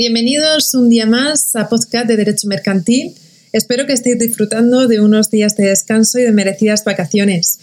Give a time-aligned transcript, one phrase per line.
[0.00, 3.14] Bienvenidos un día más a Podcast de Derecho Mercantil.
[3.52, 7.58] Espero que estéis disfrutando de unos días de descanso y de merecidas vacaciones.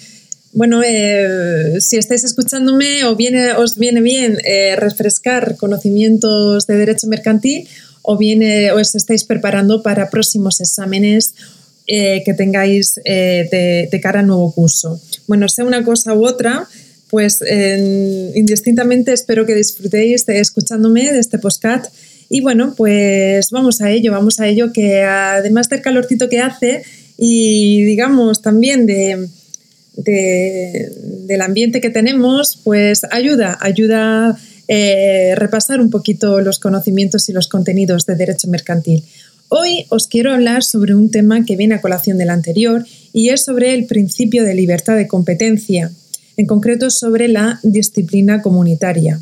[0.54, 3.18] Bueno, eh, si estáis escuchándome o
[3.58, 7.68] os viene bien eh, refrescar conocimientos de derecho mercantil
[8.04, 11.34] o bien os estáis preparando para próximos exámenes
[11.88, 15.02] eh, que tengáis de, cara al nuevo curso.
[15.26, 16.68] Bueno, sea una cosa u otra,
[17.10, 17.40] pues
[18.36, 21.88] indistintamente espero que disfrutéis escuchándome de este podcast
[22.30, 26.84] y bueno, pues vamos a ello, vamos a ello, que además del calorcito que hace
[27.18, 29.30] y digamos también de,
[29.96, 37.34] del ambiente que tenemos, pues ayuda, ayuda a eh, repasar un poquito los conocimientos y
[37.34, 39.04] los contenidos de derecho mercantil.
[39.50, 43.46] Hoy os quiero hablar sobre un tema que viene a colación del anterior y es
[43.46, 45.90] sobre el principio de libertad de competencia,
[46.36, 49.22] en concreto sobre la disciplina comunitaria.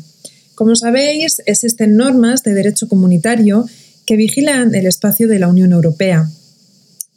[0.56, 3.66] Como sabéis, existen normas de derecho comunitario
[4.06, 6.30] que vigilan el espacio de la Unión Europea.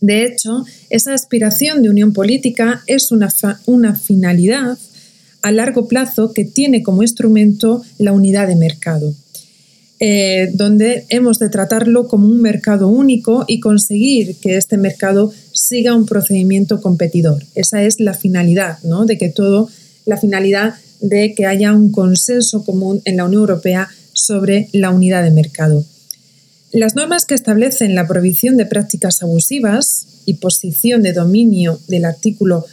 [0.01, 4.77] De hecho, esa aspiración de unión política es una, finalidad
[5.41, 9.13] a largo plazo que tiene como instrumento la unidad de mercado,
[10.01, 15.95] eh, donde hemos de tratarlo como un mercado único y conseguir que este mercado siga
[15.95, 17.45] un procedimiento competidor.
[17.55, 19.05] Esa es la finalidad, ¿no?
[19.05, 19.69] De que todo,
[20.05, 25.23] la finalidad de que haya un consenso común en la Unión Europea sobre la unidad
[25.23, 25.85] de mercado.
[26.71, 32.65] Las normas que establecen la prohibición de prácticas abusivas y posición de dominio del artículo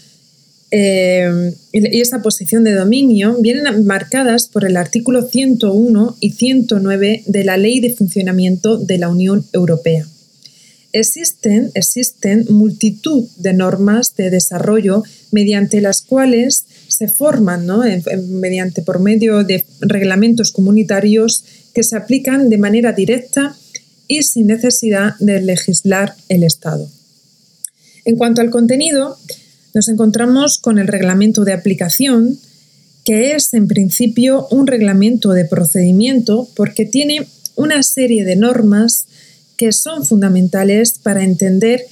[0.71, 7.45] eh, y esa posición de dominio vienen marcadas por el artículo 101 y 109 de
[7.45, 10.07] la Ley de Funcionamiento de la Unión Europea.
[10.92, 16.65] Existen, existen multitud de normas de desarrollo mediante las cuales
[16.96, 17.67] se forman
[18.30, 23.55] mediante por medio de reglamentos comunitarios que se aplican de manera directa
[24.08, 26.89] y sin necesidad de legislar el Estado.
[28.06, 29.18] En cuanto al contenido,
[29.74, 32.39] nos encontramos con el reglamento de aplicación,
[33.05, 39.05] que es en principio un reglamento de procedimiento porque tiene una serie de normas
[39.58, 41.83] que son fundamentales para entender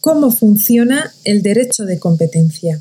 [0.00, 2.80] cómo funciona el derecho de competencia.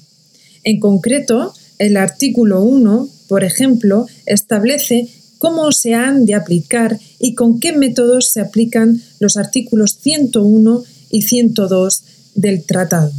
[0.67, 5.07] En concreto, el artículo 1, por ejemplo, establece
[5.37, 11.21] cómo se han de aplicar y con qué métodos se aplican los artículos 101 y
[11.21, 12.03] 102
[12.35, 13.13] del tratado.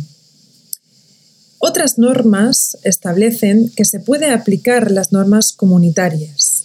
[1.56, 6.64] Otras normas establecen que se puede aplicar las normas comunitarias.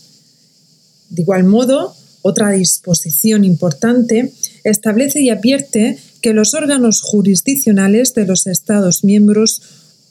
[1.10, 4.34] De igual modo, otra disposición importante
[4.66, 9.62] establece y advierte que los órganos jurisdiccionales de los Estados miembros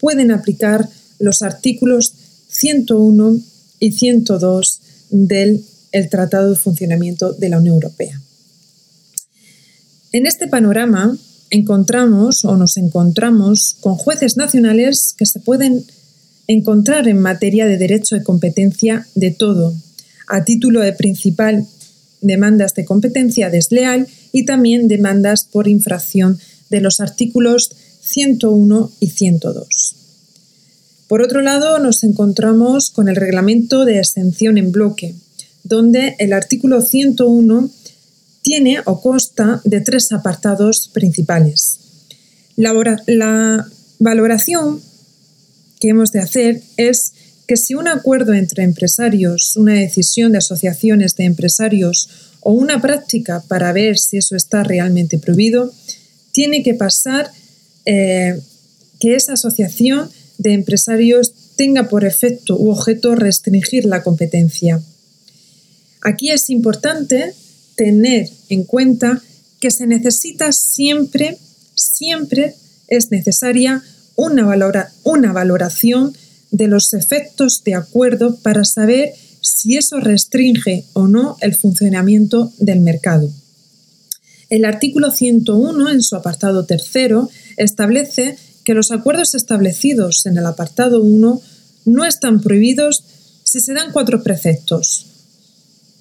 [0.02, 0.88] pueden aplicar
[1.20, 2.12] los artículos
[2.48, 3.38] 101
[3.78, 4.80] y 102
[5.10, 5.64] del
[6.10, 8.20] Tratado de Funcionamiento de la Unión Europea.
[10.10, 11.16] En este panorama
[11.50, 15.84] encontramos o nos encontramos con jueces nacionales que se pueden
[16.48, 19.72] encontrar en materia de derecho de competencia de todo,
[20.26, 21.64] a título de principal
[22.20, 27.70] demandas de competencia desleal y también demandas por infracción de los artículos
[28.02, 29.96] 101 y 102.
[31.08, 35.14] Por otro lado, nos encontramos con el reglamento de exención en bloque,
[35.62, 37.70] donde el artículo 101
[38.42, 41.78] tiene o consta de tres apartados principales.
[42.56, 42.72] La,
[43.06, 43.66] la
[43.98, 44.80] valoración
[45.80, 47.12] que hemos de hacer es
[47.46, 52.08] que si un acuerdo entre empresarios, una decisión de asociaciones de empresarios
[52.40, 55.72] o una práctica para ver si eso está realmente prohibido,
[56.32, 57.30] tiene que pasar
[57.84, 58.40] eh,
[59.00, 64.82] que esa asociación de empresarios tenga por efecto u objeto restringir la competencia.
[66.02, 67.34] Aquí es importante
[67.76, 69.22] tener en cuenta
[69.60, 71.38] que se necesita siempre,
[71.74, 72.54] siempre
[72.88, 73.82] es necesaria
[74.16, 76.14] una, una valoración
[76.50, 82.80] de los efectos de acuerdo para saber si eso restringe o no el funcionamiento del
[82.80, 83.30] mercado.
[84.52, 91.02] El artículo 101, en su apartado tercero, establece que los acuerdos establecidos en el apartado
[91.02, 91.40] 1
[91.86, 93.02] no están prohibidos
[93.44, 95.06] si se dan cuatro preceptos.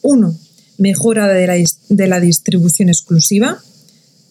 [0.02, 0.38] 1.
[0.80, 3.64] Mejora de la, distribución exclusiva.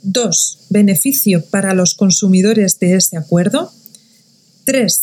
[0.03, 0.59] 2.
[0.69, 3.73] Beneficio para los consumidores de ese acuerdo.
[4.65, 5.03] 3.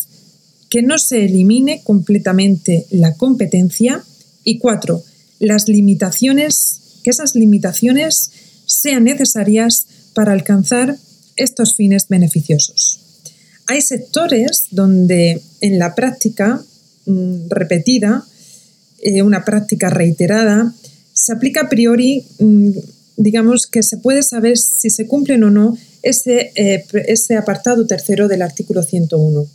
[0.69, 4.03] Que no se elimine completamente la competencia.
[4.43, 5.01] Y 4.
[5.39, 8.29] Las limitaciones, que esas limitaciones
[8.67, 10.97] sean necesarias para alcanzar
[11.35, 12.99] estos fines beneficiosos.
[13.65, 16.61] Hay sectores donde en la práctica
[17.05, 18.23] mm, repetida,
[18.99, 20.73] eh, una práctica reiterada,
[21.13, 22.71] se aplica a priori, mm,
[23.17, 26.85] digamos que se puede saber si se cumplen o no ese, eh,
[27.37, 29.47] apartado tercero del artículo 101.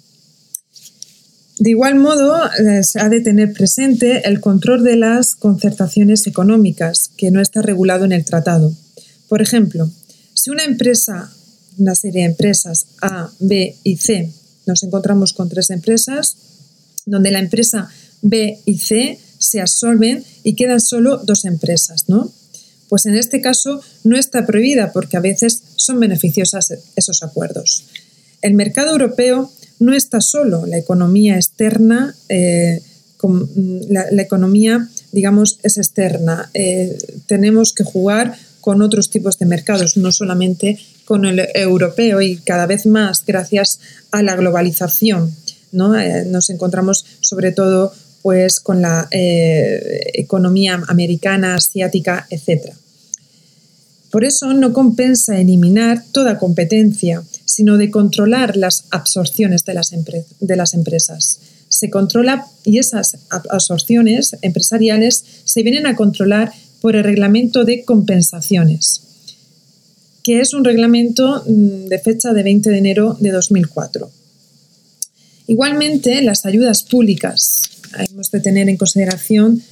[1.58, 7.10] De igual modo, eh, se ha de tener presente el control de las concertaciones económicas,
[7.16, 8.72] que no está regulado en el tratado.
[9.32, 9.88] Por ejemplo,
[10.34, 11.32] si una empresa,
[11.79, 14.31] una serie de empresas A, B y C,
[14.67, 16.37] nos encontramos con tres empresas,
[17.06, 17.88] donde la empresa
[18.20, 22.31] B y C se absorben y quedan solo dos empresas, ¿no?
[22.90, 27.87] Pues en este caso no está prohibida porque a veces son beneficiosas esos acuerdos.
[28.43, 32.82] El mercado europeo no está solo, la economía externa, eh,
[33.88, 36.50] la, economía, digamos, es externa.
[36.52, 42.36] Eh, tenemos que jugar con otros tipos de mercados, no solamente con el europeo y
[42.36, 43.80] cada vez más gracias
[44.12, 45.36] a la globalización.
[45.72, 45.98] ¿no?
[45.98, 47.92] Eh, nos encontramos sobre todo
[48.22, 52.72] pues con la eh, economía americana, asiática, etc.
[54.12, 60.56] Por eso no compensa eliminar toda competencia, sino de controlar las absorciones de las, de
[60.56, 61.40] las empresas.
[61.68, 66.52] Se controla y esas absorciones empresariales se vienen a controlar
[66.82, 69.02] por el reglamento de compensaciones,
[70.23, 74.11] que es un reglamento mm, de fecha de 20 de enero de 2004.
[75.46, 77.62] Igualmente, las ayudas públicas
[78.11, 79.62] hemos de tener en consideración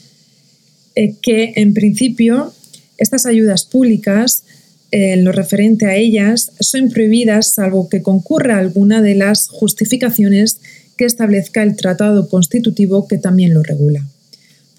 [0.94, 2.52] eh, que, en principio,
[2.96, 4.44] estas ayudas públicas,
[4.90, 10.60] en lo referente a ellas, son prohibidas salvo que concurra alguna de las justificaciones
[10.96, 14.06] que establezca el tratado constitutivo que también lo regula.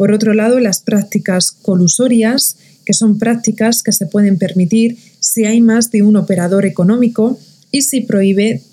[0.01, 2.56] Por otro lado, las prácticas colusorias,
[2.88, 7.38] que son prácticas que se pueden permitir si hay más de un operador económico
[7.69, 8.63] y, si prohíbe,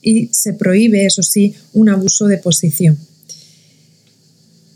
[0.00, 2.96] y se prohíbe, eso sí, un abuso de posición.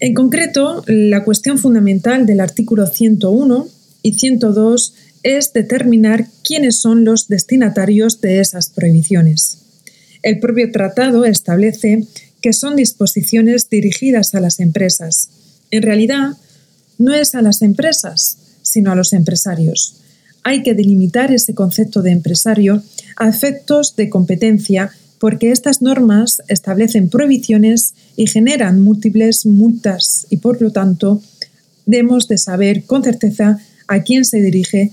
[0.00, 3.69] En concreto, la cuestión fundamental del artículo 101
[4.03, 9.61] y 102 es determinar quiénes son los destinatarios de esas prohibiciones.
[10.23, 12.06] El propio tratado establece
[12.43, 15.31] que son disposiciones dirigidas a las empresas.
[15.72, 16.36] En realidad,
[16.98, 19.96] no es a las empresas, sino a los empresarios.
[20.44, 22.82] Hay que delimitar ese concepto de empresario
[23.16, 30.60] a efectos de competencia porque estas normas establecen prohibiciones y generan múltiples multas y por
[30.60, 31.22] lo tanto
[31.86, 33.58] debemos de saber con certeza
[33.88, 34.92] a quién se dirige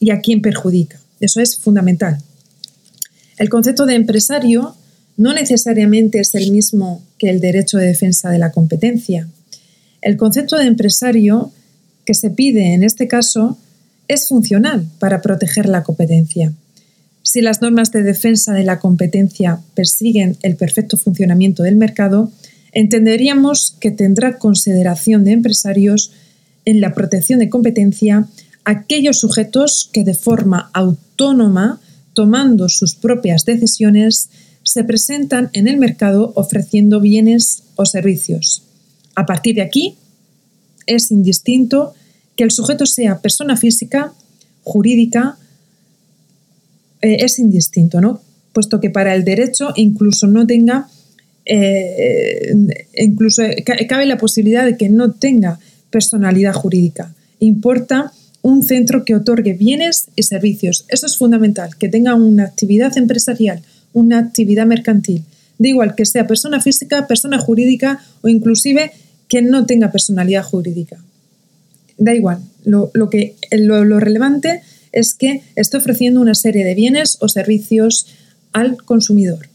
[0.00, 0.98] y a quién perjudica.
[1.20, 2.18] Eso es fundamental.
[3.36, 4.74] El concepto de empresario
[5.16, 9.28] no necesariamente es el mismo que el derecho de defensa de la competencia.
[10.00, 11.52] El concepto de empresario
[12.04, 13.58] que se pide en este caso
[14.08, 16.52] es funcional para proteger la competencia.
[17.22, 22.32] Si las normas de defensa de la competencia persiguen el perfecto funcionamiento del mercado,
[22.72, 26.12] entenderíamos que tendrá consideración de empresarios
[26.64, 28.26] en la protección de competencia
[28.64, 31.80] aquellos sujetos que de forma autónoma,
[32.12, 34.30] tomando sus propias decisiones,
[34.62, 38.62] se presentan en el mercado ofreciendo bienes o servicios.
[39.14, 39.96] A partir de aquí,
[40.86, 41.94] es indistinto
[42.36, 44.12] que el sujeto sea persona física,
[44.62, 45.36] jurídica
[47.00, 48.20] eh, es indistinto, ¿no?
[48.52, 50.88] Puesto que para el derecho incluso no tenga,
[51.44, 52.54] eh,
[52.96, 53.42] incluso
[53.88, 55.58] cabe la posibilidad de que no tenga
[55.90, 57.14] personalidad jurídica.
[57.38, 60.84] Importa un centro que otorgue bienes y servicios.
[60.88, 63.62] Eso es fundamental, que tenga una actividad empresarial,
[63.92, 65.24] una actividad mercantil.
[65.58, 68.92] Da igual que sea persona física, persona jurídica o inclusive
[69.28, 70.98] que no tenga personalidad jurídica.
[71.98, 72.40] Da igual.
[72.64, 78.06] Lo, que, lo relevante es que está ofreciendo una serie de bienes o servicios
[78.52, 79.48] al consumidor.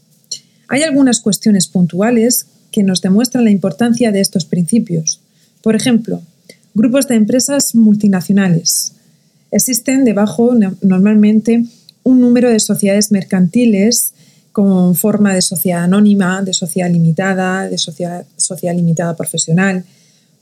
[0.68, 5.20] Hay algunas cuestiones puntuales que nos demuestran la importancia de estos principios.
[5.62, 6.22] Por ejemplo,
[6.74, 8.92] grupos de empresas multinacionales.
[9.50, 11.64] Existen debajo normalmente
[12.02, 14.12] un número de sociedades mercantiles
[14.58, 18.24] con forma de sociedad anónima, de sociedad limitada, de sociedad,
[18.74, 19.84] limitada profesional.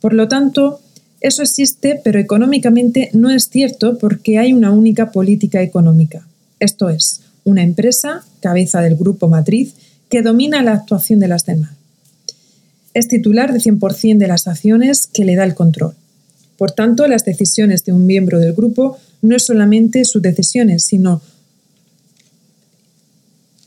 [0.00, 0.80] Por lo tanto,
[1.20, 6.26] eso existe, pero económicamente no es cierto porque hay una única política económica.
[6.60, 9.74] Esto es, una empresa, cabeza del grupo matriz,
[10.08, 11.72] que domina la actuación de las demás.
[12.94, 15.92] Es titular de 100% de las acciones que le da el control.
[16.56, 21.20] Por tanto, las decisiones de un miembro del grupo no es solamente sus decisiones, sino,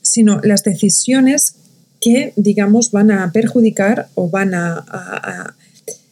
[0.10, 1.56] sino las decisiones
[2.02, 5.56] que, digamos, van a perjudicar o van a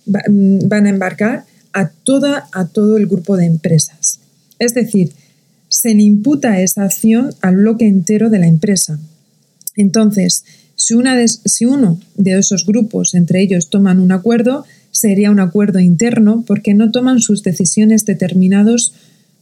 [0.07, 4.19] Mm, van a embarcar a, toda, a todo el grupo de empresas.
[4.57, 5.11] Es decir,
[5.67, 8.99] se le imputa esa acción al bloque entero de la empresa.
[9.75, 15.39] Entonces, si, una si uno de esos grupos, entre ellos, toman un acuerdo, sería un
[15.39, 18.93] acuerdo interno porque no toman sus decisiones determinados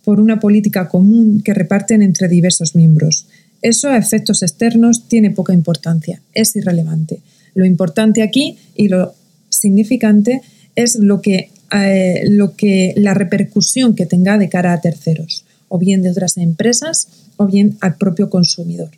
[0.03, 3.27] por una política común que reparten entre diversos miembros.
[3.65, 7.21] Eso efectos externos tiene poca importancia, es irrelevante.
[7.55, 9.15] Lo importante aquí y lo
[9.49, 10.41] significante
[10.75, 15.79] es lo que, eh, lo que la repercusión que tenga de cara a terceros, o
[15.79, 17.07] bien de otras empresas,
[17.37, 18.91] o bien al propio consumidor.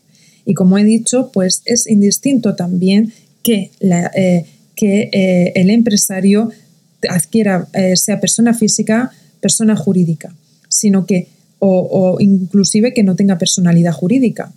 [0.43, 4.45] Y como he dicho, pues es indistinto también que, eh,
[4.75, 6.51] que eh, el empresario
[7.09, 10.35] adquiera, sea persona física, persona jurídica,
[10.67, 14.53] sino que, o inclusive que no tenga personalidad jurídica,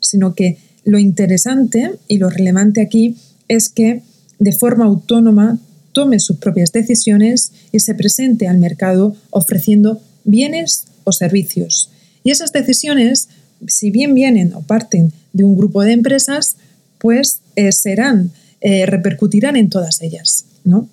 [0.00, 3.16] sino que lo interesante y lo relevante aquí
[3.48, 4.02] es que
[4.38, 5.58] de forma autónoma
[5.92, 11.90] tome sus propias decisiones y se presente al mercado ofreciendo bienes o servicios.
[12.24, 13.28] Y esas decisiones,
[13.66, 16.56] si bien vienen o parten de un grupo de empresas,
[16.98, 20.46] pues eh, serán, eh, repercutirán en todas ellas.
[20.64, 20.88] ¿no?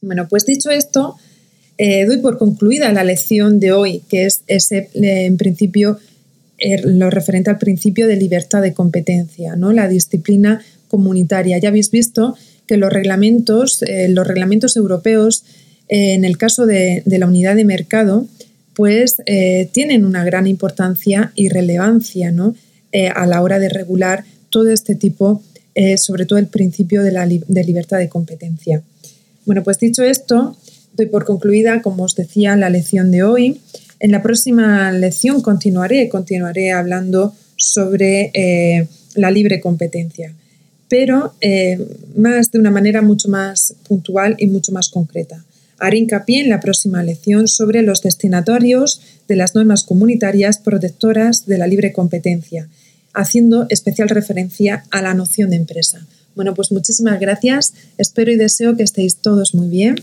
[0.00, 1.16] Bueno, pues dicho esto,
[1.78, 5.98] eh, doy por concluida la lección de hoy, que es ese, en principio,
[6.84, 9.72] lo referente al principio de libertad de competencia, ¿no?
[9.72, 11.58] la disciplina comunitaria.
[11.58, 12.36] Ya habéis visto
[12.66, 15.44] que los reglamentos, eh, los reglamentos europeos,
[15.88, 18.26] eh, en el caso de, la unidad de mercado,
[18.74, 22.54] pues eh, tienen una gran importancia y relevancia ¿no?
[23.14, 25.42] a la hora de regular todo este tipo,
[25.96, 28.82] sobre todo el principio de la de libertad de competencia.
[29.46, 30.58] Bueno, pues dicho esto,
[30.94, 33.60] doy por concluida, como os decía, la lección de hoy.
[34.00, 38.32] En la próxima lección continuaré, continuaré hablando sobre
[39.14, 40.34] la libre competencia
[40.92, 41.78] pero eh,
[42.16, 45.42] más de una manera mucho más puntual y mucho más concreta.
[45.78, 51.56] Haré hincapié en la próxima lección sobre los destinatarios de las normas comunitarias protectoras de
[51.56, 52.68] la libre competencia,
[53.14, 56.06] haciendo especial referencia a la noción de empresa.
[56.36, 57.72] Bueno, pues muchísimas gracias.
[57.96, 59.94] Espero y deseo que estéis todos muy bien.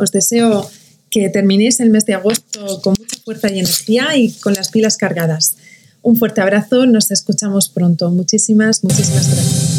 [0.00, 0.68] Os deseo
[1.10, 4.96] que terminéis el mes de agosto con mucha fuerza y energía y con las pilas
[4.96, 5.56] cargadas.
[6.02, 8.10] Un fuerte abrazo, nos escuchamos pronto.
[8.10, 9.77] Muchísimas, muchísimas gracias.